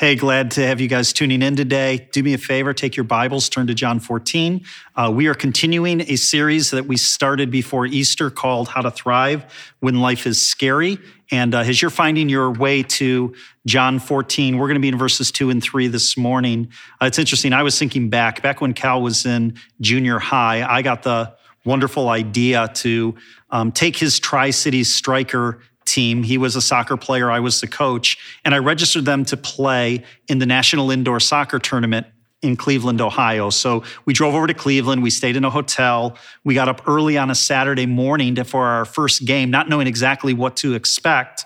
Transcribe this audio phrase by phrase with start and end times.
[0.00, 2.08] Hey, glad to have you guys tuning in today.
[2.10, 4.64] Do me a favor, take your Bibles, turn to John 14.
[4.96, 9.44] Uh, we are continuing a series that we started before Easter called How to Thrive
[9.80, 10.96] When Life is Scary.
[11.30, 13.34] And uh, as you're finding your way to
[13.66, 16.72] John 14, we're going to be in verses 2 and 3 this morning.
[16.98, 17.52] Uh, it's interesting.
[17.52, 21.34] I was thinking back, back when Cal was in junior high, I got the
[21.66, 23.14] wonderful idea to
[23.50, 25.60] um, take his Tri Cities striker
[25.90, 26.22] team.
[26.22, 30.04] He was a soccer player, I was the coach, and I registered them to play
[30.28, 32.06] in the National Indoor Soccer Tournament
[32.42, 33.50] in Cleveland, Ohio.
[33.50, 35.02] So we drove over to Cleveland.
[35.02, 36.16] We stayed in a hotel.
[36.42, 39.86] We got up early on a Saturday morning to, for our first game, not knowing
[39.86, 41.44] exactly what to expect.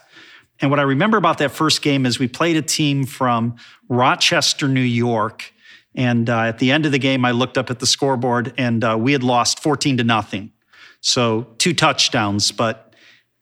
[0.61, 3.57] And what I remember about that first game is we played a team from
[3.89, 5.53] Rochester, New York.
[5.97, 8.85] And uh, at the end of the game, I looked up at the scoreboard and
[8.85, 10.53] uh, we had lost 14 to nothing.
[11.01, 12.84] So two touchdowns, but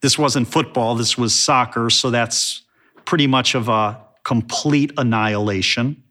[0.03, 2.63] this wasn't football, this was soccer, so that's
[3.05, 6.03] pretty much of a complete annihilation.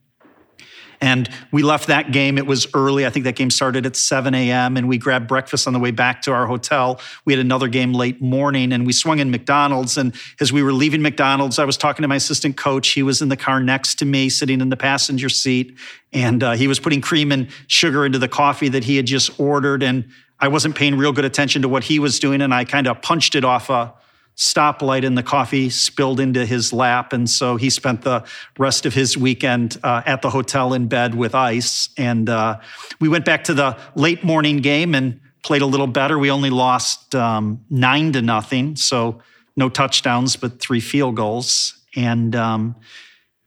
[1.03, 2.37] And we left that game.
[2.37, 3.07] It was early.
[3.07, 4.77] I think that game started at 7 a.m.
[4.77, 7.01] And we grabbed breakfast on the way back to our hotel.
[7.25, 9.97] We had another game late morning and we swung in McDonald's.
[9.97, 12.89] And as we were leaving McDonald's, I was talking to my assistant coach.
[12.89, 15.75] He was in the car next to me, sitting in the passenger seat.
[16.13, 19.39] And uh, he was putting cream and sugar into the coffee that he had just
[19.39, 19.81] ordered.
[19.81, 20.07] And
[20.41, 23.01] I wasn't paying real good attention to what he was doing, and I kind of
[23.01, 23.93] punched it off a
[24.35, 27.13] stoplight, and the coffee spilled into his lap.
[27.13, 28.25] And so he spent the
[28.57, 31.89] rest of his weekend uh, at the hotel in bed with ice.
[31.97, 32.59] And uh,
[32.99, 36.17] we went back to the late morning game and played a little better.
[36.17, 39.21] We only lost um, nine to nothing, so
[39.55, 41.77] no touchdowns, but three field goals.
[41.95, 42.75] And um,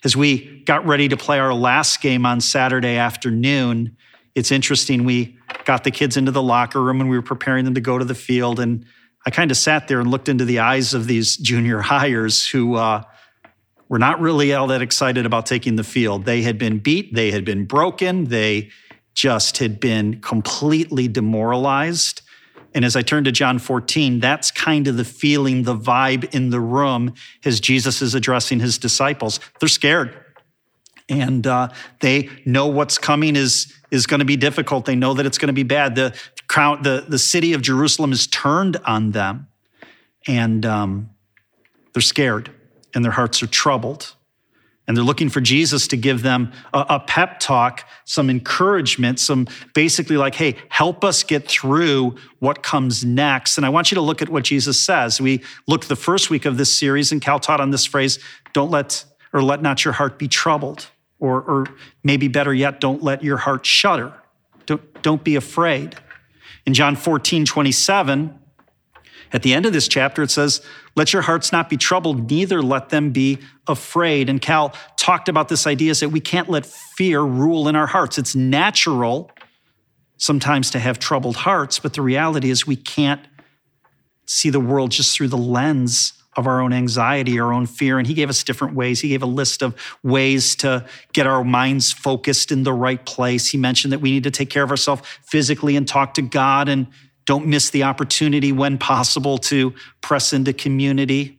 [0.05, 3.97] as we got ready to play our last game on Saturday afternoon,
[4.35, 5.05] it's interesting.
[5.05, 7.99] We got the kids into the locker room and we were preparing them to go
[7.99, 8.61] to the field.
[8.61, 8.85] And
[9.27, 12.75] I kind of sat there and looked into the eyes of these junior hires who
[12.75, 13.03] uh,
[13.89, 16.25] were not really all that excited about taking the field.
[16.25, 18.71] They had been beat, they had been broken, they
[19.15, 22.23] just had been completely demoralized.
[22.75, 26.51] And as I turn to John 14, that's kind of the feeling, the vibe in
[26.51, 29.39] the room as Jesus is addressing his disciples.
[29.61, 30.24] They're scared
[31.09, 31.69] and uh,
[32.01, 34.87] they know what's coming is is going to be difficult.
[34.87, 35.95] They know that it's going to be bad.
[35.95, 36.15] The
[36.49, 39.49] crowd, the the city of Jerusalem is turned on them,
[40.27, 41.11] and um,
[41.93, 42.51] they're scared,
[42.95, 44.15] and their hearts are troubled,
[44.89, 49.47] and they're looking for Jesus to give them a, a pep talk, some encouragement, some
[49.75, 54.01] basically like, "Hey, help us get through what comes next." And I want you to
[54.01, 55.21] look at what Jesus says.
[55.21, 58.19] We looked the first week of this series, and Cal taught on this phrase:
[58.55, 60.91] "Don't let." Or let not your heart be troubled.
[61.25, 61.67] Or, or
[62.03, 64.13] maybe better yet, don't let your heart shudder.
[64.67, 65.97] Don't, don't be afraid.
[66.67, 68.39] In John 14, 27,
[69.33, 70.61] at the end of this chapter, it says,
[70.97, 74.29] Let your hearts not be troubled, neither let them be afraid.
[74.29, 78.19] And Cal talked about this idea that we can't let fear rule in our hearts.
[78.19, 79.31] It's natural
[80.19, 83.23] sometimes to have troubled hearts, but the reality is we can't
[84.27, 87.99] see the world just through the lens of our own anxiety, our own fear.
[87.99, 89.01] And he gave us different ways.
[89.01, 93.49] He gave a list of ways to get our minds focused in the right place.
[93.49, 96.69] He mentioned that we need to take care of ourselves physically and talk to God
[96.69, 96.87] and
[97.27, 101.39] don't miss the opportunity when possible to press into community.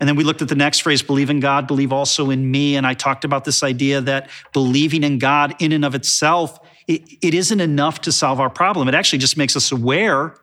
[0.00, 2.76] And then we looked at the next phrase believe in God, believe also in me.
[2.76, 6.58] And I talked about this idea that believing in God in and of itself,
[6.88, 8.88] it, it isn't enough to solve our problem.
[8.88, 10.34] It actually just makes us aware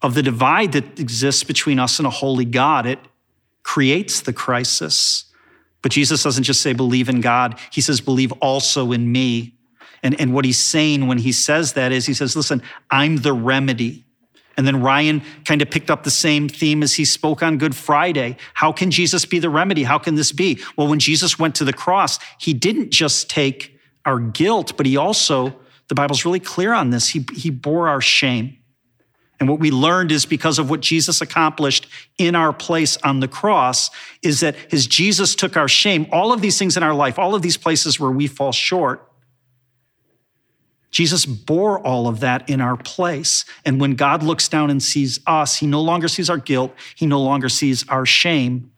[0.00, 2.86] of the divide that exists between us and a holy God.
[2.86, 2.98] It,
[3.64, 5.24] creates the crisis.
[5.82, 9.56] But Jesus doesn't just say, believe in God, he says, believe also in me.
[10.02, 13.32] And, and what he's saying when he says that is, he says, listen, I'm the
[13.32, 14.04] remedy.
[14.56, 17.74] And then Ryan kind of picked up the same theme as he spoke on Good
[17.74, 18.36] Friday.
[18.52, 19.82] How can Jesus be the remedy?
[19.82, 20.62] How can this be?
[20.76, 24.96] Well, when Jesus went to the cross, he didn't just take our guilt, but he
[24.96, 25.58] also,
[25.88, 28.58] the Bible's really clear on this, he, he bore our shame.
[29.40, 31.86] And what we learned is because of what Jesus accomplished
[32.18, 33.90] in our place on the cross,
[34.22, 37.34] is that his Jesus took our shame, all of these things in our life, all
[37.34, 39.10] of these places where we fall short.
[40.90, 43.44] Jesus bore all of that in our place.
[43.64, 47.04] And when God looks down and sees us, he no longer sees our guilt, he
[47.04, 48.70] no longer sees our shame.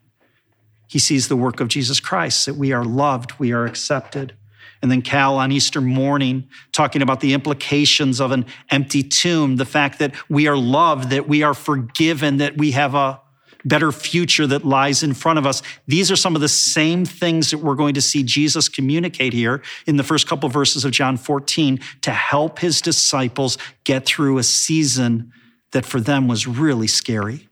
[0.87, 4.33] He sees the work of Jesus Christ, that we are loved, we are accepted.
[4.81, 9.65] And then Cal on Easter morning talking about the implications of an empty tomb, the
[9.65, 13.21] fact that we are loved, that we are forgiven, that we have a
[13.65, 15.61] better future that lies in front of us.
[15.87, 19.61] These are some of the same things that we're going to see Jesus communicate here
[19.85, 24.37] in the first couple of verses of John 14 to help his disciples get through
[24.37, 25.31] a season
[25.71, 27.49] that for them was really scary.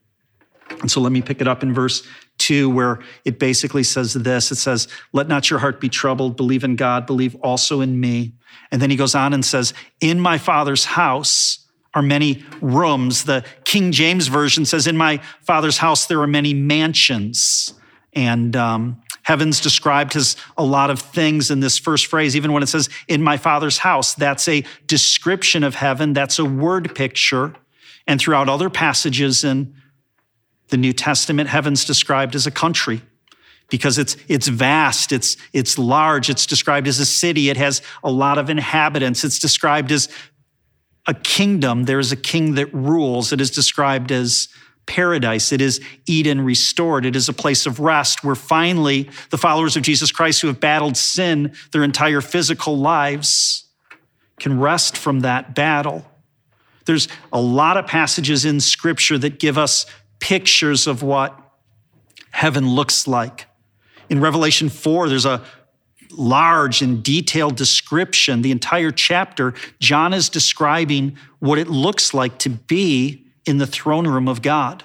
[0.82, 2.08] And so let me pick it up in verse
[2.46, 6.64] 2, where it basically says this it says, Let not your heart be troubled, believe
[6.64, 8.34] in God, believe also in me.
[8.72, 13.24] And then he goes on and says, In my Father's house are many rooms.
[13.24, 17.74] The King James Version says, In my Father's house there are many mansions.
[18.14, 22.36] And um, heaven's described as a lot of things in this first phrase.
[22.36, 26.46] Even when it says, In my Father's house, that's a description of heaven, that's a
[26.46, 27.56] word picture.
[28.08, 29.74] And throughout other passages in
[30.70, 33.02] the New Testament, heaven's described as a country
[33.70, 38.12] because it's, it's vast, it's, it's large, it's described as a city, it has a
[38.12, 40.08] lot of inhabitants, it's described as
[41.08, 41.84] a kingdom.
[41.84, 43.32] There is a king that rules.
[43.32, 44.48] It is described as
[44.86, 45.52] paradise.
[45.52, 47.06] It is Eden restored.
[47.06, 50.60] It is a place of rest where finally the followers of Jesus Christ who have
[50.60, 53.66] battled sin their entire physical lives
[54.40, 56.06] can rest from that battle.
[56.86, 59.86] There's a lot of passages in scripture that give us
[60.20, 61.40] pictures of what
[62.32, 63.48] heaven looks like.
[64.10, 65.44] In Revelation 4, there's a
[66.12, 69.54] large and detailed description, the entire chapter.
[69.80, 74.84] John is describing what it looks like to be in the throne room of God.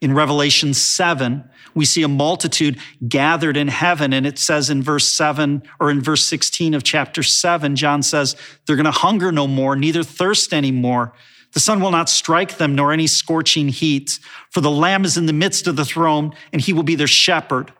[0.00, 4.12] In Revelation 7, we see a multitude gathered in heaven.
[4.12, 8.36] And it says in verse 7 or in verse 16 of chapter 7, John says,
[8.66, 11.12] they're going to hunger no more, neither thirst anymore.
[11.56, 14.18] The sun will not strike them, nor any scorching heat.
[14.50, 17.06] For the Lamb is in the midst of the throne, and he will be their
[17.06, 17.72] shepherd.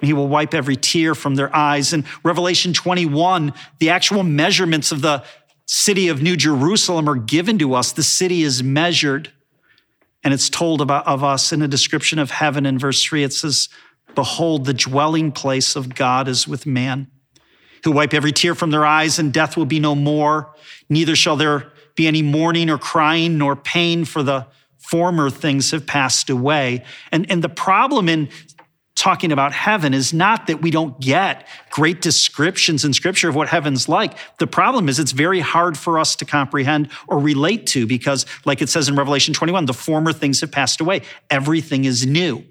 [0.00, 1.92] And he will wipe every tear from their eyes.
[1.92, 5.22] In Revelation 21, the actual measurements of the
[5.66, 7.92] city of New Jerusalem are given to us.
[7.92, 9.30] The city is measured.
[10.24, 13.22] And it's told about of us in a description of heaven in verse 3.
[13.22, 13.68] It says,
[14.16, 17.06] Behold, the dwelling place of God is with man.
[17.84, 20.52] He'll wipe every tear from their eyes, and death will be no more.
[20.88, 24.46] Neither shall there be any mourning or crying nor pain, for the
[24.78, 26.84] former things have passed away.
[27.10, 28.28] And, and the problem in
[28.94, 33.48] talking about heaven is not that we don't get great descriptions in scripture of what
[33.48, 34.16] heaven's like.
[34.38, 38.60] The problem is it's very hard for us to comprehend or relate to because, like
[38.60, 41.02] it says in Revelation 21, the former things have passed away.
[41.30, 42.44] Everything is new.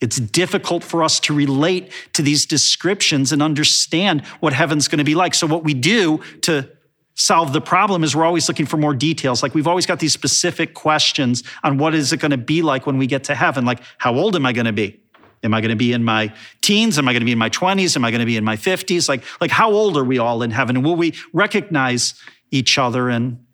[0.00, 5.04] It's difficult for us to relate to these descriptions and understand what heaven's going to
[5.04, 5.34] be like.
[5.34, 6.68] So, what we do to
[7.18, 9.42] solve the problem is we're always looking for more details.
[9.42, 12.86] Like we've always got these specific questions on what is it going to be like
[12.86, 13.64] when we get to heaven?
[13.64, 15.00] Like, how old am I going to be?
[15.42, 16.32] Am I going to be in my
[16.62, 16.96] teens?
[16.96, 17.96] Am I going to be in my 20s?
[17.96, 19.08] Am I going to be in my 50s?
[19.08, 20.76] Like, like how old are we all in heaven?
[20.76, 22.14] And will we recognize
[22.52, 23.08] each other?
[23.08, 23.44] And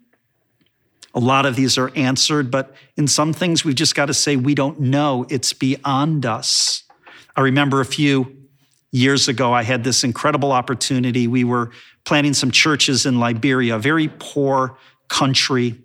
[1.15, 4.37] a lot of these are answered, but in some things we've just got to say
[4.37, 5.27] we don't know.
[5.31, 6.83] It's beyond us.
[7.35, 8.44] I remember a few
[8.95, 11.27] years ago, I had this incredible opportunity.
[11.27, 11.73] We were
[12.05, 15.83] planting some churches in Liberia, a very poor country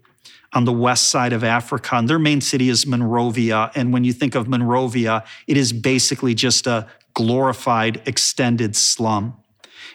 [0.54, 1.96] on the west side of Africa.
[1.96, 3.72] And their main city is Monrovia.
[3.74, 9.36] And when you think of Monrovia, it is basically just a glorified, extended slum.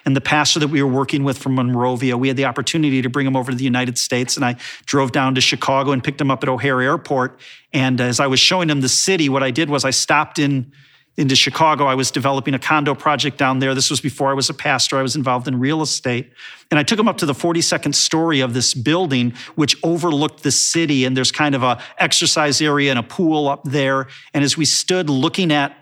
[0.05, 3.09] And the pastor that we were working with from Monrovia, we had the opportunity to
[3.09, 4.35] bring him over to the United States.
[4.35, 7.39] And I drove down to Chicago and picked him up at O'Hare Airport.
[7.71, 10.73] And as I was showing him the city, what I did was I stopped in
[11.17, 11.85] into Chicago.
[11.85, 13.73] I was developing a condo project down there.
[13.73, 14.97] This was before I was a pastor.
[14.97, 16.31] I was involved in real estate.
[16.69, 20.51] And I took him up to the 42nd story of this building, which overlooked the
[20.51, 21.05] city.
[21.05, 24.07] And there's kind of a exercise area and a pool up there.
[24.33, 25.75] And as we stood looking at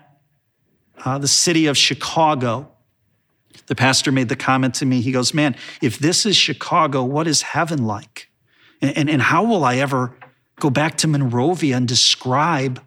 [1.04, 2.70] uh, the city of Chicago,
[3.66, 5.00] the pastor made the comment to me.
[5.00, 8.30] He goes, Man, if this is Chicago, what is heaven like?
[8.80, 10.14] And, and, and how will I ever
[10.60, 12.80] go back to Monrovia and describe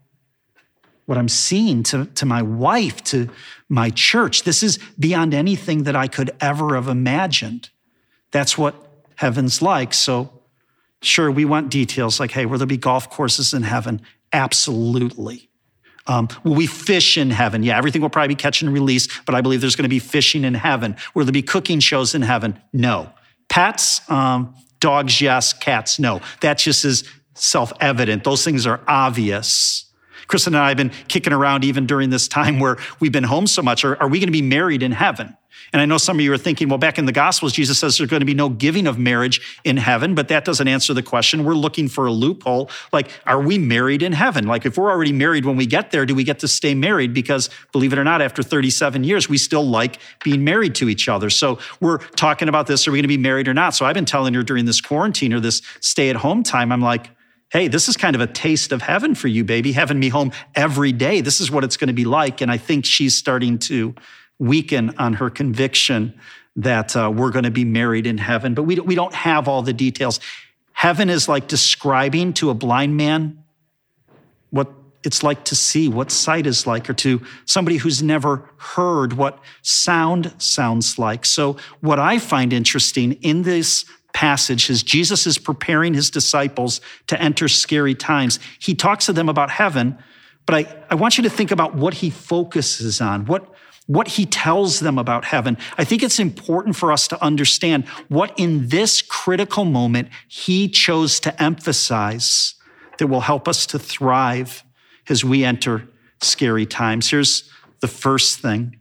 [1.07, 3.29] what I'm seeing to, to my wife, to
[3.69, 4.43] my church.
[4.43, 7.69] This is beyond anything that I could ever have imagined.
[8.31, 8.75] That's what
[9.15, 9.93] heaven's like.
[9.93, 10.41] So,
[11.01, 14.01] sure, we want details like, hey, will there be golf courses in heaven?
[14.33, 15.49] Absolutely.
[16.07, 17.63] Um, will we fish in heaven?
[17.63, 19.99] Yeah, everything will probably be catch and release, but I believe there's going to be
[19.99, 20.97] fishing in heaven.
[21.13, 22.61] Will there be cooking shows in heaven?
[22.73, 23.11] No.
[23.47, 25.53] Pets, um, dogs, yes.
[25.53, 26.21] Cats, no.
[26.41, 28.25] That just is self evident.
[28.25, 29.86] Those things are obvious.
[30.27, 33.47] Kristen and I have been kicking around even during this time where we've been home
[33.47, 33.83] so much.
[33.83, 35.35] Are, are we going to be married in heaven?
[35.73, 37.97] And I know some of you are thinking, well, back in the Gospels, Jesus says
[37.97, 41.03] there's going to be no giving of marriage in heaven, but that doesn't answer the
[41.03, 41.43] question.
[41.43, 42.69] We're looking for a loophole.
[42.93, 44.47] Like, are we married in heaven?
[44.47, 47.13] Like, if we're already married when we get there, do we get to stay married?
[47.13, 51.09] Because believe it or not, after 37 years, we still like being married to each
[51.09, 51.29] other.
[51.29, 52.87] So we're talking about this.
[52.87, 53.75] Are we going to be married or not?
[53.75, 56.81] So I've been telling her during this quarantine or this stay at home time, I'm
[56.81, 57.09] like,
[57.49, 60.31] hey, this is kind of a taste of heaven for you, baby, having me home
[60.55, 61.21] every day.
[61.21, 62.41] This is what it's going to be like.
[62.41, 63.95] And I think she's starting to
[64.39, 66.19] weaken on her conviction
[66.57, 68.53] that uh, we're going to be married in heaven.
[68.53, 70.19] But we, we don't have all the details.
[70.73, 73.43] Heaven is like describing to a blind man
[74.49, 74.71] what
[75.03, 79.39] it's like to see, what sight is like, or to somebody who's never heard what
[79.61, 81.25] sound sounds like.
[81.25, 83.85] So, what I find interesting in this
[84.17, 88.39] passage is Jesus is preparing his disciples to enter scary times.
[88.57, 89.95] He talks to them about heaven,
[90.47, 93.47] but I, I want you to think about what he focuses on, what,
[93.85, 95.55] what he tells them about heaven.
[95.77, 101.19] I think it's important for us to understand what in this critical moment he chose
[101.19, 102.55] to emphasize
[102.97, 104.63] that will help us to thrive
[105.07, 105.87] as we enter
[106.23, 107.11] scary times.
[107.11, 108.79] Here's the first thing.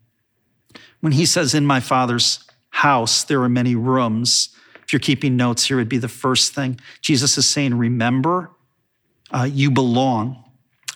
[1.03, 4.49] When he says, In my father's house, there are many rooms.
[4.87, 6.79] If you're keeping notes, here would be the first thing.
[7.01, 8.51] Jesus is saying, Remember,
[9.33, 10.45] uh, you belong.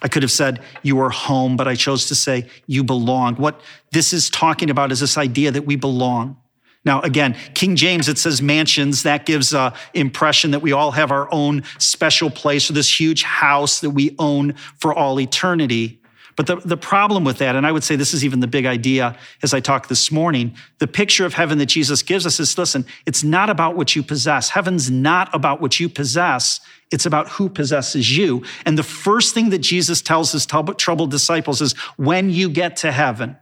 [0.03, 3.35] I could have said you are home, but I chose to say you belong.
[3.35, 6.37] What this is talking about is this idea that we belong.
[6.85, 9.03] Now, again, King James, it says mansions.
[9.03, 13.23] That gives a impression that we all have our own special place or this huge
[13.23, 16.00] house that we own for all eternity.
[16.41, 18.65] But the, the problem with that, and I would say this is even the big
[18.65, 22.57] idea as I talked this morning, the picture of heaven that Jesus gives us is
[22.57, 24.49] listen, it's not about what you possess.
[24.49, 26.61] Heaven's not about what you possess.
[26.91, 28.43] It's about who possesses you.
[28.65, 32.91] And the first thing that Jesus tells his troubled disciples is when you get to
[32.91, 33.37] heaven,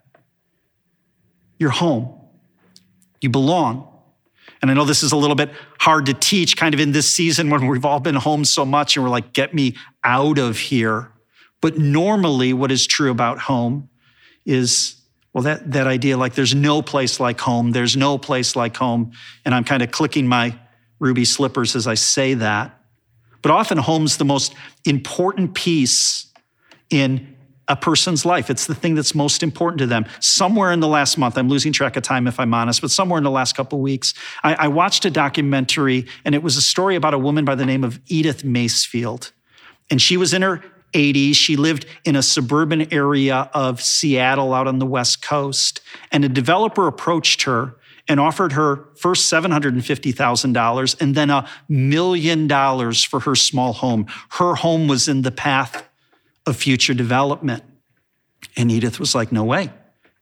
[1.56, 2.18] you're home.
[3.20, 3.96] You belong.
[4.60, 7.14] And I know this is a little bit hard to teach kind of in this
[7.14, 10.58] season when we've all been home so much and we're like, get me out of
[10.58, 11.12] here.
[11.60, 13.88] But normally, what is true about home
[14.46, 14.96] is,
[15.32, 19.12] well, that, that idea like there's no place like home, there's no place like home.
[19.44, 20.58] And I'm kind of clicking my
[20.98, 22.74] ruby slippers as I say that.
[23.42, 26.32] But often, home's the most important piece
[26.90, 27.36] in
[27.68, 28.48] a person's life.
[28.48, 30.06] It's the thing that's most important to them.
[30.20, 33.18] Somewhere in the last month, I'm losing track of time if I'm honest, but somewhere
[33.18, 36.96] in the last couple weeks, I, I, watched a documentary and it was a story
[36.96, 39.32] about a woman by the name of Edith Macefield.
[39.90, 40.62] And she was in her
[40.92, 41.34] 80s.
[41.34, 45.80] She lived in a suburban area of Seattle out on the West Coast.
[46.10, 47.76] And a developer approached her
[48.08, 54.06] and offered her first $750,000 and then a million dollars for her small home.
[54.30, 55.86] Her home was in the path
[56.46, 57.62] of future development.
[58.56, 59.70] And Edith was like, No way.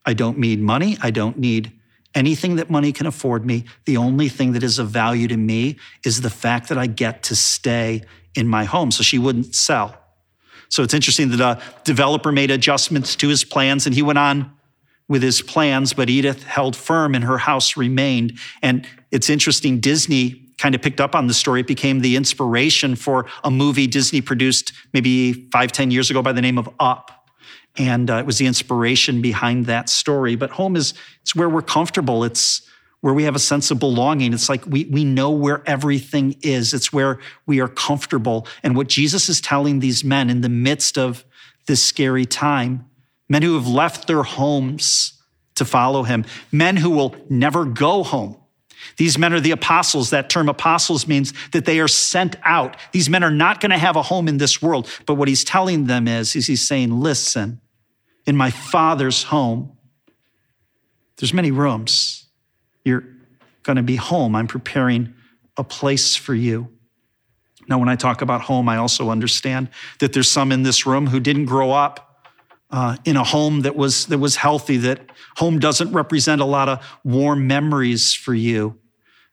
[0.04, 0.96] I don't need money.
[1.00, 1.72] I don't need
[2.14, 3.64] anything that money can afford me.
[3.84, 7.22] The only thing that is of value to me is the fact that I get
[7.24, 8.02] to stay
[8.34, 8.90] in my home.
[8.90, 10.00] So she wouldn't sell.
[10.68, 14.52] So it's interesting that a developer made adjustments to his plans and he went on
[15.08, 18.38] with his plans, but Edith held firm and her house remained.
[18.62, 21.60] And it's interesting, Disney kind of picked up on the story.
[21.60, 26.32] It became the inspiration for a movie Disney produced maybe five, ten years ago by
[26.32, 27.10] the name of Up.
[27.76, 30.34] And uh, it was the inspiration behind that story.
[30.34, 32.24] But home is it's where we're comfortable.
[32.24, 32.62] It's
[33.00, 34.32] where we have a sense of belonging.
[34.32, 36.74] It's like we, we know where everything is.
[36.74, 38.46] It's where we are comfortable.
[38.62, 41.24] And what Jesus is telling these men in the midst of
[41.66, 42.86] this scary time,
[43.28, 45.20] men who have left their homes
[45.56, 48.36] to follow him, men who will never go home,
[48.96, 50.10] these men are the apostles.
[50.10, 52.76] That term apostles means that they are sent out.
[52.92, 54.88] These men are not going to have a home in this world.
[55.06, 57.60] But what he's telling them is, is he's saying, listen,
[58.26, 59.76] in my father's home,
[61.18, 62.25] there's many rooms.
[62.86, 63.02] You're
[63.64, 64.36] going to be home.
[64.36, 65.12] I'm preparing
[65.56, 66.68] a place for you.
[67.68, 71.08] Now, when I talk about home, I also understand that there's some in this room
[71.08, 72.22] who didn't grow up
[72.70, 74.76] uh, in a home that was that was healthy.
[74.76, 75.00] That
[75.36, 78.78] home doesn't represent a lot of warm memories for you.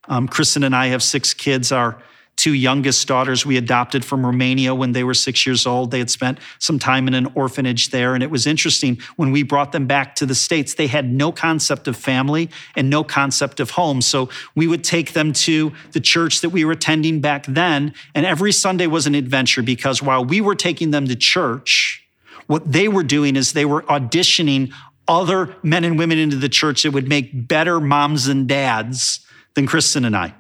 [0.08, 1.72] Um, Kristen and I have six kids.
[1.72, 2.02] Our
[2.44, 5.92] two youngest daughters we adopted from Romania when they were six years old.
[5.92, 8.16] They had spent some time in an orphanage there.
[8.16, 11.32] And it was interesting when we brought them back to the States, they had no
[11.32, 14.02] concept of family and no concept of home.
[14.02, 17.94] So we would take them to the church that we were attending back then.
[18.14, 22.06] And every Sunday was an adventure because while we were taking them to church,
[22.48, 24.74] what they were doing is they were auditioning
[25.08, 29.66] other men and women into the church that would make better moms and dads than
[29.66, 30.34] Kristen and I.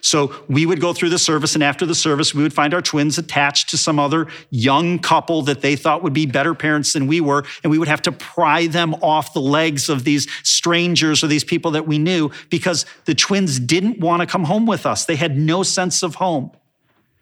[0.00, 2.82] So we would go through the service, and after the service, we would find our
[2.82, 7.06] twins attached to some other young couple that they thought would be better parents than
[7.06, 7.44] we were.
[7.62, 11.44] And we would have to pry them off the legs of these strangers or these
[11.44, 15.04] people that we knew because the twins didn't want to come home with us.
[15.04, 16.50] They had no sense of home.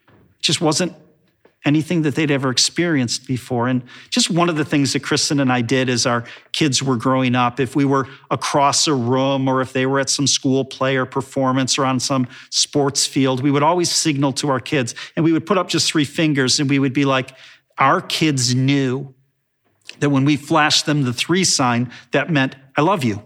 [0.07, 0.93] It just wasn't
[1.65, 3.67] anything that they'd ever experienced before.
[3.67, 6.23] And just one of the things that Kristen and I did as our
[6.53, 10.09] kids were growing up, if we were across a room or if they were at
[10.09, 14.49] some school play or performance or on some sports field, we would always signal to
[14.49, 17.31] our kids and we would put up just three fingers and we would be like,
[17.77, 19.13] our kids knew
[19.99, 23.23] that when we flashed them the three sign, that meant, I love you.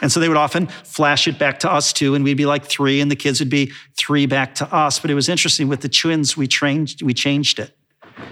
[0.00, 2.64] And so they would often flash it back to us too, and we'd be like
[2.64, 4.98] three, and the kids would be three back to us.
[4.98, 7.74] But it was interesting with the twins, we trained, we changed it.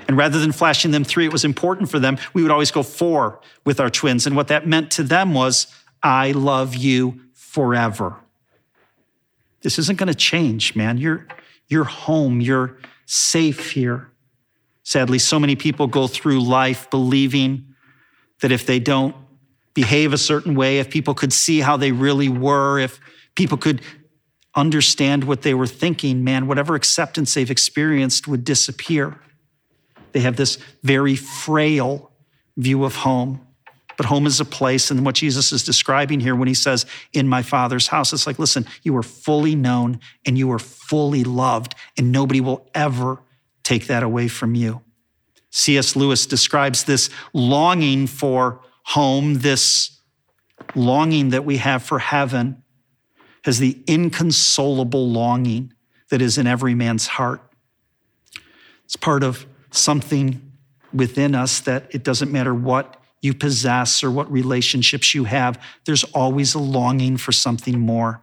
[0.09, 2.19] And rather than flashing them three, it was important for them.
[2.35, 4.27] We would always go four with our twins.
[4.27, 5.67] And what that meant to them was,
[6.03, 8.17] I love you forever.
[9.63, 10.99] This isn't going to change, man.
[10.99, 11.27] You're,
[11.69, 12.41] you're home.
[12.41, 14.11] You're safe here.
[14.85, 17.75] Sadly, so many people go through life believing
[18.41, 19.17] that if they don't
[19.77, 22.99] behave a certain way, if people could see how they really were, if
[23.37, 23.83] people could
[24.55, 29.21] understand what they were thinking, man, whatever acceptance they've experienced would disappear.
[30.13, 32.11] They have this very frail
[32.57, 33.47] view of home.
[33.99, 37.29] But home is a place, and what Jesus is describing here when he says, In
[37.29, 41.75] my Father's house, it's like, listen, you are fully known and you are fully loved,
[41.97, 43.23] and nobody will ever
[43.63, 44.81] take that away from you.
[45.51, 45.97] C.S.
[45.97, 50.01] Lewis describes this longing for home, this
[50.75, 52.63] longing that we have for heaven,
[53.45, 55.73] as the inconsolable longing
[56.11, 57.41] that is in every man's heart.
[58.85, 60.53] It's part of something
[60.93, 66.05] within us that it doesn't matter what you possess or what relationships you have, there's
[66.05, 68.23] always a longing for something more.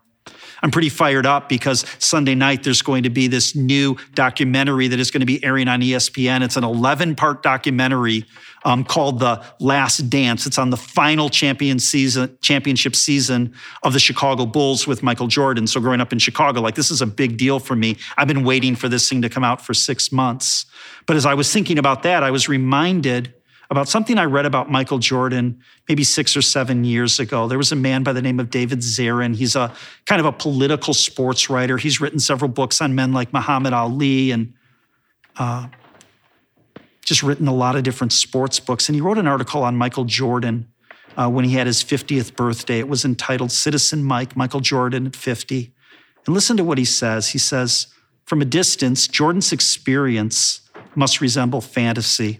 [0.63, 4.97] I'm pretty fired up because Sunday night there's going to be this new documentary that
[4.97, 6.41] is going to be airing on ESPN.
[6.41, 8.25] It's an 11 part documentary
[8.63, 10.45] um, called The Last Dance.
[10.45, 13.53] It's on the final champion season, championship season
[13.83, 15.67] of the Chicago Bulls with Michael Jordan.
[15.67, 17.97] So growing up in Chicago, like this is a big deal for me.
[18.17, 20.65] I've been waiting for this thing to come out for six months.
[21.05, 23.33] But as I was thinking about that, I was reminded
[23.73, 27.47] about something I read about Michael Jordan maybe six or seven years ago.
[27.47, 29.35] There was a man by the name of David Zirin.
[29.35, 29.73] He's a
[30.05, 31.77] kind of a political sports writer.
[31.77, 34.53] He's written several books on men like Muhammad Ali and
[35.37, 35.67] uh,
[37.03, 38.87] just written a lot of different sports books.
[38.87, 40.67] And he wrote an article on Michael Jordan
[41.17, 42.79] uh, when he had his 50th birthday.
[42.79, 45.73] It was entitled Citizen Mike, Michael Jordan at 50.
[46.25, 47.29] And listen to what he says.
[47.29, 47.87] He says,
[48.25, 50.61] from a distance, Jordan's experience
[50.95, 52.39] must resemble fantasy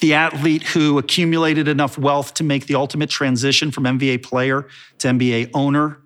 [0.00, 4.66] the athlete who accumulated enough wealth to make the ultimate transition from NBA player
[4.98, 5.98] to NBA owner.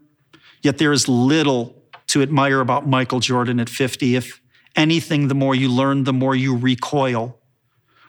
[0.62, 4.16] Yet there is little to admire about Michael Jordan at 50.
[4.16, 4.40] If
[4.76, 7.38] anything, the more you learn, the more you recoil.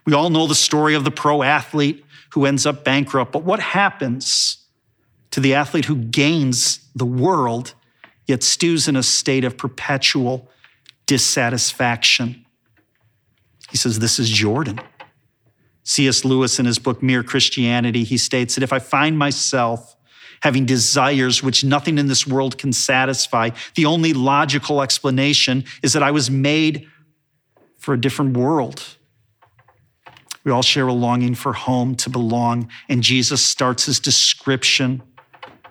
[0.06, 3.60] We all know the story of the pro athlete who ends up bankrupt, but what
[3.60, 4.58] happens
[5.32, 7.74] to the athlete who gains the world
[8.28, 10.50] yet stews in a state of perpetual
[11.06, 12.46] dissatisfaction?
[13.72, 14.80] He says, This is Jordan.
[15.86, 16.26] C.S.
[16.26, 19.96] Lewis, in his book Mere Christianity, he states that if I find myself
[20.42, 26.04] having desires which nothing in this world can satisfy, the only logical explanation is that
[26.04, 26.88] I was made
[27.78, 28.84] for a different world.
[30.44, 35.04] We all share a longing for home, to belong, and Jesus starts his description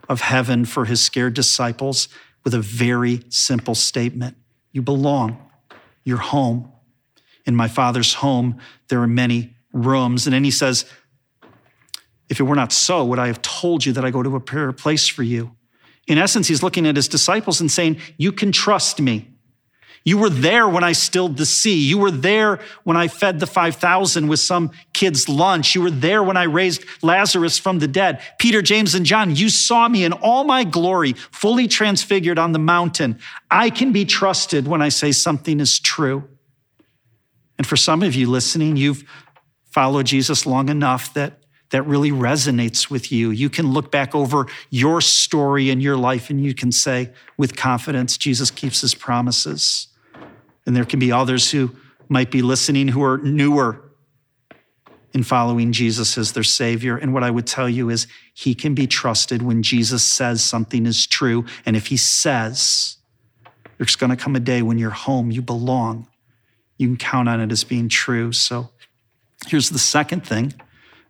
[0.08, 2.08] of heaven for his scared disciples
[2.44, 4.36] with a very simple statement
[4.70, 5.38] You belong,
[6.04, 6.70] you're home.
[7.46, 10.26] In my Father's home, there are many rooms.
[10.26, 10.86] And then he says,
[12.30, 14.68] If it were not so, would I have told you that I go to prepare
[14.70, 15.54] a place for you?
[16.06, 19.34] In essence, he's looking at his disciples and saying, You can trust me.
[20.06, 21.78] You were there when I stilled the sea.
[21.78, 25.74] You were there when I fed the 5,000 with some kid's lunch.
[25.74, 28.20] You were there when I raised Lazarus from the dead.
[28.38, 32.58] Peter, James, and John, you saw me in all my glory, fully transfigured on the
[32.58, 33.18] mountain.
[33.50, 36.28] I can be trusted when I say something is true.
[37.56, 39.04] And for some of you listening, you've
[39.74, 43.30] follow Jesus long enough that that really resonates with you.
[43.30, 47.56] You can look back over your story and your life and you can say with
[47.56, 49.88] confidence, Jesus keeps his promises.
[50.64, 51.74] And there can be others who
[52.08, 53.80] might be listening who are newer
[55.12, 56.96] in following Jesus as their Savior.
[56.96, 60.86] And what I would tell you is, He can be trusted when Jesus says something
[60.86, 61.44] is true.
[61.66, 62.98] And if He says,
[63.78, 66.08] there's going to come a day when you're home, you belong,
[66.78, 68.32] you can count on it as being true.
[68.32, 68.70] So
[69.46, 70.52] Here's the second thing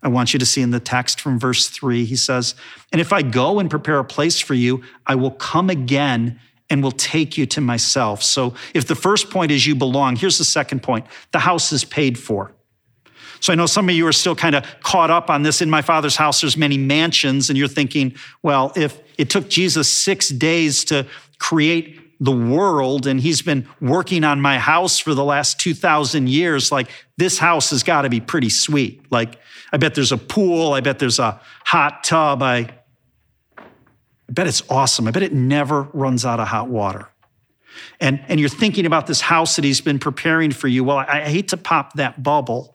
[0.02, 2.04] I want you to see in the text from verse three.
[2.04, 2.54] He says,
[2.92, 6.82] And if I go and prepare a place for you, I will come again and
[6.82, 8.22] will take you to myself.
[8.22, 11.84] So if the first point is you belong, here's the second point the house is
[11.84, 12.52] paid for.
[13.40, 15.60] So I know some of you are still kind of caught up on this.
[15.60, 19.92] In my father's house, there's many mansions, and you're thinking, well, if it took Jesus
[19.92, 21.06] six days to
[21.38, 26.70] create the world and he's been working on my house for the last 2000 years
[26.70, 29.38] like this house has got to be pretty sweet like
[29.72, 32.68] i bet there's a pool i bet there's a hot tub i
[34.28, 35.06] I bet it's awesome.
[35.06, 37.08] I bet it never runs out of hot water.
[38.00, 40.84] And, and you're thinking about this house that he's been preparing for you.
[40.84, 42.73] Well, I, I hate to pop that bubble,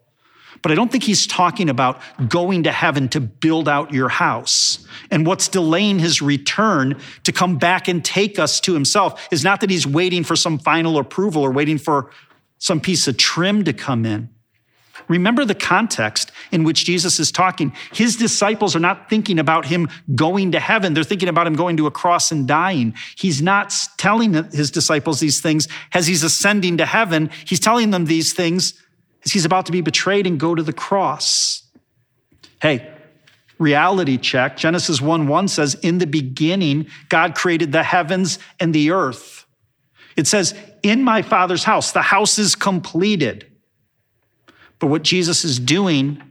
[0.62, 4.86] but I don't think he's talking about going to heaven to build out your house.
[5.12, 9.62] And what's delaying his return to come back and take us to himself is not
[9.62, 12.12] that he's waiting for some final approval or waiting for
[12.58, 14.30] some piece of trim to come in.
[15.08, 17.74] Remember the context in which Jesus is talking.
[17.93, 20.93] His disciples are not thinking about him going to heaven.
[20.93, 22.93] They're thinking about him going to a cross and dying.
[23.17, 27.32] He's not telling his disciples these things as he's ascending to heaven.
[27.45, 28.74] He's telling them these things
[29.25, 31.63] as he's about to be betrayed and go to the cross.
[32.62, 32.91] Hey,
[33.58, 34.58] reality check.
[34.58, 39.45] Genesis 1 1 says, In the beginning, God created the heavens and the earth.
[40.15, 40.53] It says,
[40.84, 43.45] In my Father's house, the house is completed.
[44.79, 46.21] But what Jesus is doing,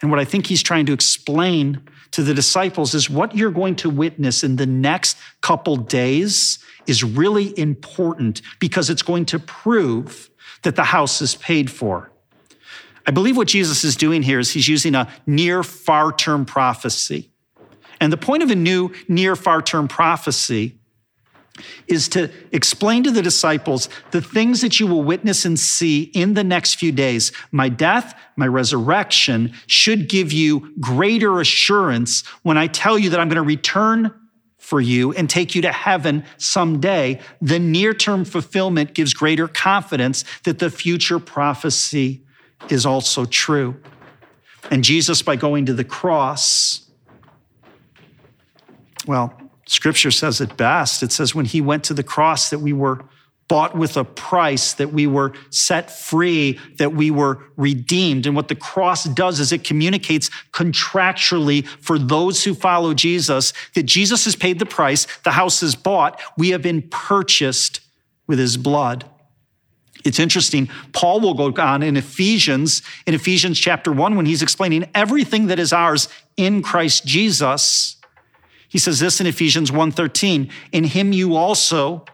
[0.00, 3.76] and what I think he's trying to explain to the disciples, is what you're going
[3.76, 10.30] to witness in the next couple days is really important because it's going to prove
[10.62, 12.10] that the house is paid for.
[13.08, 17.30] I believe what Jesus is doing here is he's using a near far term prophecy.
[18.02, 20.76] And the point of a new near far term prophecy
[21.86, 26.34] is to explain to the disciples the things that you will witness and see in
[26.34, 27.32] the next few days.
[27.50, 33.30] My death, my resurrection should give you greater assurance when I tell you that I'm
[33.30, 34.12] going to return
[34.58, 37.20] for you and take you to heaven someday.
[37.40, 42.26] The near term fulfillment gives greater confidence that the future prophecy
[42.68, 43.76] is also true.
[44.70, 46.88] And Jesus, by going to the cross,
[49.06, 51.02] well, Scripture says it best.
[51.02, 53.04] It says when he went to the cross that we were
[53.48, 58.26] bought with a price, that we were set free, that we were redeemed.
[58.26, 63.84] And what the cross does is it communicates contractually for those who follow Jesus that
[63.84, 67.80] Jesus has paid the price, the house is bought, we have been purchased
[68.26, 69.08] with his blood.
[70.04, 70.68] It's interesting.
[70.92, 75.58] Paul will go on in Ephesians, in Ephesians chapter 1, when he's explaining everything that
[75.58, 77.96] is ours in Christ Jesus
[78.68, 82.04] he says this in Ephesians 1:13, "In him you also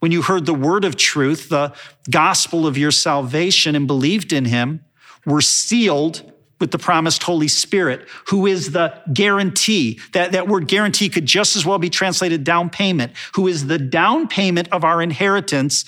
[0.00, 1.72] when you heard the word of truth, the
[2.10, 4.80] gospel of your salvation and believed in him,
[5.24, 6.30] were sealed
[6.60, 9.98] with the promised Holy Spirit, who is the guarantee.
[10.12, 13.78] That, that word guarantee could just as well be translated down payment, who is the
[13.78, 15.86] down payment of our inheritance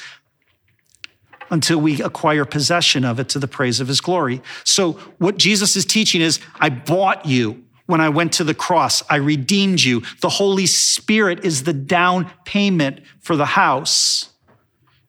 [1.50, 4.42] until we acquire possession of it to the praise of his glory.
[4.64, 9.02] So, what Jesus is teaching is I bought you when I went to the cross.
[9.08, 10.02] I redeemed you.
[10.20, 14.30] The Holy Spirit is the down payment for the house.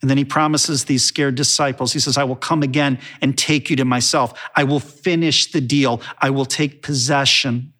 [0.01, 3.69] And then he promises these scared disciples, he says, I will come again and take
[3.69, 4.39] you to myself.
[4.55, 6.01] I will finish the deal.
[6.19, 7.73] I will take possession.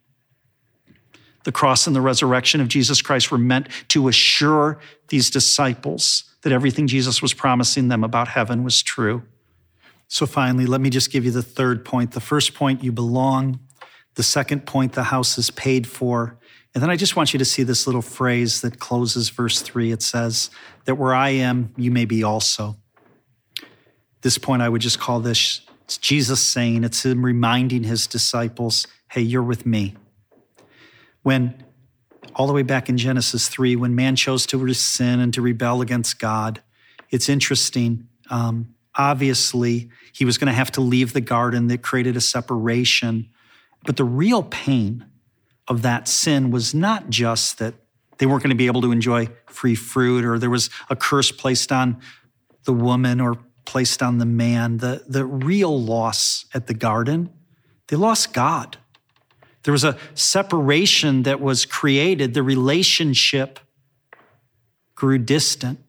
[1.48, 6.52] The cross and the resurrection of Jesus Christ were meant to assure these disciples that
[6.52, 9.22] everything Jesus was promising them about heaven was true.
[10.08, 12.10] So finally, let me just give you the third point.
[12.12, 13.60] The first point, you belong.
[14.16, 16.38] The second point, the house is paid for.
[16.74, 19.90] And then I just want you to see this little phrase that closes verse three.
[19.90, 20.50] It says,
[20.84, 22.76] That where I am, you may be also.
[24.20, 28.86] This point, I would just call this it's Jesus saying, it's him reminding his disciples,
[29.08, 29.96] Hey, you're with me.
[31.28, 31.62] When
[32.34, 35.82] all the way back in Genesis 3, when man chose to sin and to rebel
[35.82, 36.62] against God,
[37.10, 38.08] it's interesting.
[38.30, 43.28] Um, obviously, he was going to have to leave the garden that created a separation
[43.84, 45.06] but the real pain
[45.66, 47.74] of that sin was not just that
[48.18, 51.30] they weren't going to be able to enjoy free fruit or there was a curse
[51.30, 52.00] placed on
[52.64, 54.78] the woman or placed on the man.
[54.78, 57.30] The, the real loss at the garden,
[57.88, 58.78] they lost God.
[59.64, 62.34] There was a separation that was created.
[62.34, 63.60] The relationship
[64.94, 65.80] grew distant.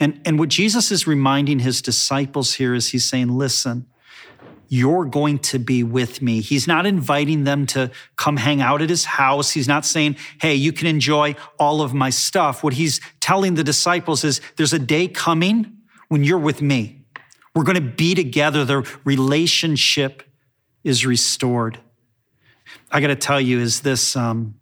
[0.00, 3.86] And, and what Jesus is reminding his disciples here is he's saying, listen,
[4.68, 6.40] you're going to be with me.
[6.40, 9.50] He's not inviting them to come hang out at his house.
[9.50, 12.62] He's not saying, Hey, you can enjoy all of my stuff.
[12.62, 17.02] What he's telling the disciples is there's a day coming when you're with me.
[17.54, 18.64] We're going to be together.
[18.64, 20.22] The relationship
[20.84, 21.80] is restored.
[22.90, 24.54] I got to tell you, is this um,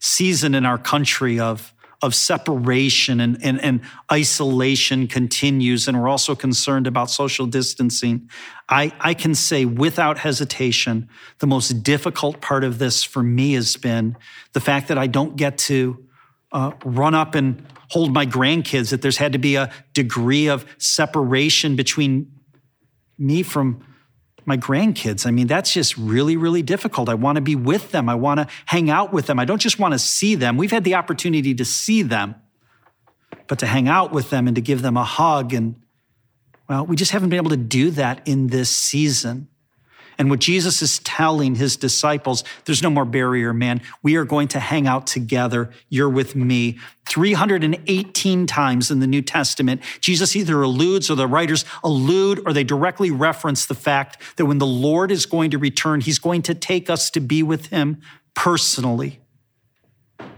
[0.00, 3.80] season in our country of of separation and, and, and
[4.12, 8.28] isolation continues, and we're also concerned about social distancing,
[8.68, 13.76] I, I can say without hesitation, the most difficult part of this for me has
[13.76, 14.18] been
[14.52, 16.04] the fact that I don't get to
[16.52, 20.66] uh, run up and hold my grandkids, that there's had to be a degree of
[20.76, 22.30] separation between
[23.16, 23.82] me from
[24.46, 25.26] my grandkids.
[25.26, 27.08] I mean, that's just really, really difficult.
[27.08, 28.08] I want to be with them.
[28.08, 29.38] I want to hang out with them.
[29.38, 30.56] I don't just want to see them.
[30.56, 32.34] We've had the opportunity to see them,
[33.46, 35.52] but to hang out with them and to give them a hug.
[35.52, 35.76] And,
[36.68, 39.48] well, we just haven't been able to do that in this season.
[40.18, 43.80] And what Jesus is telling his disciples, there's no more barrier, man.
[44.02, 45.70] We are going to hang out together.
[45.88, 46.78] You're with me.
[47.06, 52.64] 318 times in the New Testament, Jesus either alludes or the writers allude or they
[52.64, 56.54] directly reference the fact that when the Lord is going to return, he's going to
[56.54, 58.00] take us to be with him
[58.34, 59.20] personally.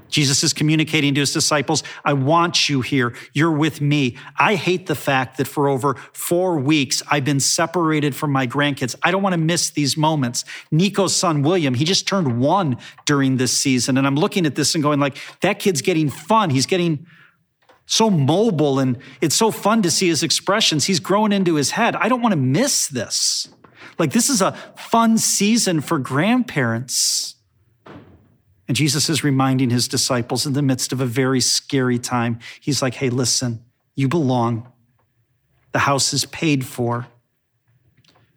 [0.08, 3.14] Jesus is communicating to his disciples, I want you here.
[3.32, 4.16] You're with me.
[4.38, 8.94] I hate the fact that for over four weeks, I've been separated from my grandkids.
[9.02, 10.44] I don't want to miss these moments.
[10.70, 13.98] Nico's son, William, he just turned one during this season.
[13.98, 16.50] And I'm looking at this and going like, that kid's getting fun.
[16.50, 17.06] He's getting
[17.86, 20.84] so mobile and it's so fun to see his expressions.
[20.84, 21.94] He's growing into his head.
[21.96, 23.48] I don't want to miss this.
[23.98, 27.35] Like this is a fun season for grandparents.
[28.68, 32.38] And Jesus is reminding his disciples in the midst of a very scary time.
[32.60, 34.72] He's like, hey, listen, you belong.
[35.72, 37.06] The house is paid for,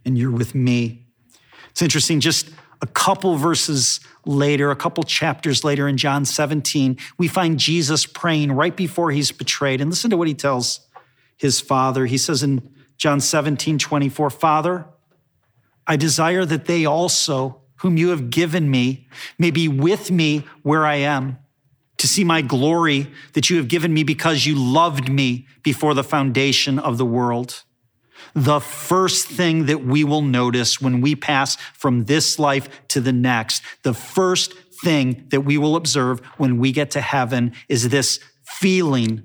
[0.05, 1.07] and you're with me.
[1.71, 2.49] It's interesting, just
[2.81, 8.51] a couple verses later, a couple chapters later in John 17, we find Jesus praying
[8.51, 9.81] right before he's betrayed.
[9.81, 10.81] And listen to what he tells
[11.37, 12.05] his father.
[12.05, 14.85] He says in John 17, 24, Father,
[15.87, 20.85] I desire that they also whom you have given me, may be with me where
[20.85, 21.37] I am,
[21.97, 26.03] to see my glory that you have given me because you loved me before the
[26.03, 27.63] foundation of the world.
[28.33, 33.13] The first thing that we will notice when we pass from this life to the
[33.13, 38.19] next, the first thing that we will observe when we get to heaven is this
[38.45, 39.23] feeling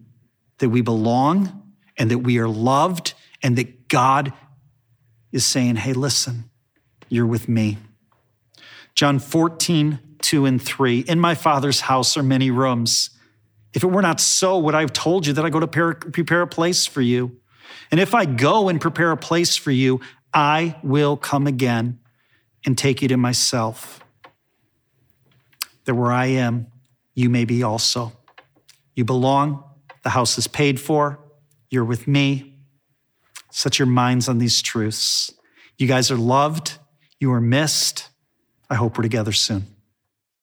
[0.59, 1.63] that we belong
[1.97, 4.33] and that we are loved and that God
[5.33, 6.51] is saying, Hey, listen,
[7.09, 7.79] you're with me.
[8.95, 11.01] John 14, 2 and 3.
[11.01, 13.11] In my Father's house are many rooms.
[13.73, 16.43] If it were not so, would I have told you that I go to prepare
[16.43, 17.41] a place for you?
[17.91, 20.01] And if I go and prepare a place for you,
[20.33, 21.99] I will come again
[22.65, 24.01] and take you to myself,
[25.85, 26.69] that where I am,
[27.15, 28.13] you may be also.
[28.95, 29.65] You belong,
[30.03, 31.19] the house is paid for,
[31.69, 32.59] you're with me.
[33.51, 35.33] Set your minds on these truths.
[35.79, 36.79] You guys are loved,
[37.21, 38.09] you are missed.
[38.71, 39.67] I hope we're together soon.